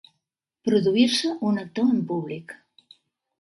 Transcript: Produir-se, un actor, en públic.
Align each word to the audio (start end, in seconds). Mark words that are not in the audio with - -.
Produir-se, 0.69 1.33
un 1.51 1.61
actor, 1.65 1.93
en 1.97 2.01
públic. 2.13 2.57